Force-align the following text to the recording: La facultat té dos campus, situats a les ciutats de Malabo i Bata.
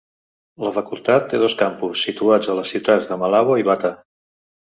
La 0.67 0.71
facultat 0.77 1.27
té 1.33 1.41
dos 1.43 1.55
campus, 1.59 2.07
situats 2.07 2.49
a 2.49 2.57
les 2.61 2.73
ciutats 2.75 3.11
de 3.13 3.19
Malabo 3.25 3.61
i 3.65 3.69
Bata. 3.71 3.95